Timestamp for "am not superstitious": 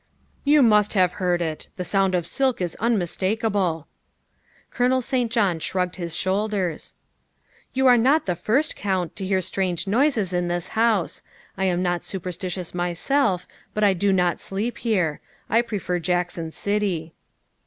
11.65-12.73